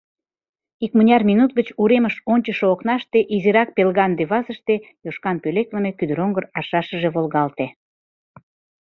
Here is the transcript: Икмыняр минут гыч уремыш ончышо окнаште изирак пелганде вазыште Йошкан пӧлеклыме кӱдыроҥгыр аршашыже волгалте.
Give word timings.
Икмыняр 0.85 1.21
минут 1.31 1.51
гыч 1.59 1.67
уремыш 1.81 2.15
ончышо 2.33 2.65
окнаште 2.73 3.19
изирак 3.35 3.69
пелганде 3.75 4.23
вазыште 4.31 4.75
Йошкан 5.05 5.37
пӧлеклыме 5.43 5.91
кӱдыроҥгыр 5.97 6.45
аршашыже 6.57 7.09
волгалте. 7.15 7.65